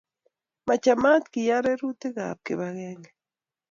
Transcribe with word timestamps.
Machamat 0.67 1.23
keyan 1.33 1.61
rerutik 1.65 2.15
ab 2.29 2.37
kibagenge 2.45 3.09